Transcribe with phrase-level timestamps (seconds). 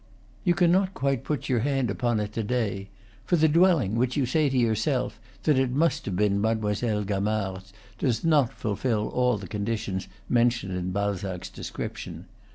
[0.43, 2.89] You cannot quite put your hand upon it to day,
[3.23, 7.71] for the dwelling which you say to yourself that it must have been Mademoiselle Gamard's
[7.99, 12.25] does not fulfil all the conditions mentioned in BaIzac's de scription.